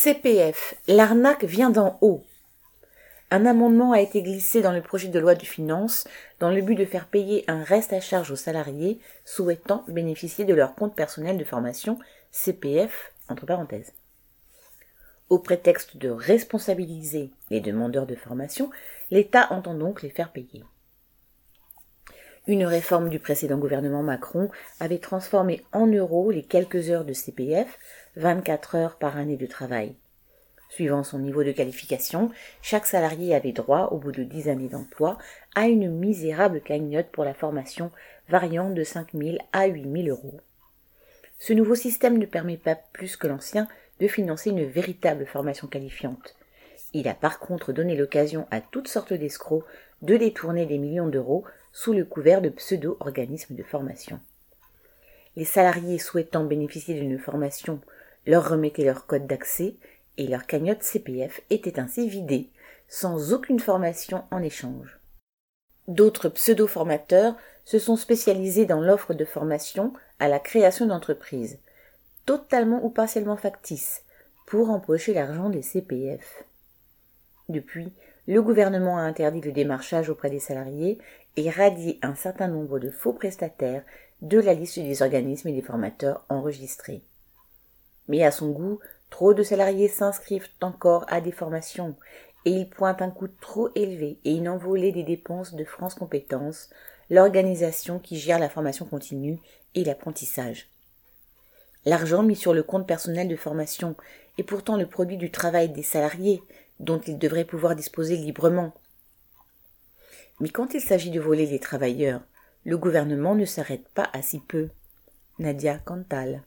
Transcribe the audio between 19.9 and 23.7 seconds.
les faire payer. Une réforme du précédent